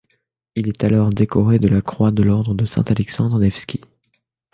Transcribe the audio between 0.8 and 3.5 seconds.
alors décoré de la croix de l'Ordre de Saint-Alexandre